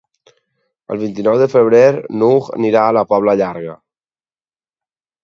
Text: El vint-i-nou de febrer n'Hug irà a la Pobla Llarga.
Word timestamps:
El 0.93 0.99
vint-i-nou 1.01 1.35
de 1.41 1.47
febrer 1.51 1.81
n'Hug 2.21 2.49
irà 2.71 2.87
a 2.87 2.95
la 2.99 3.05
Pobla 3.13 3.37
Llarga. 3.43 3.77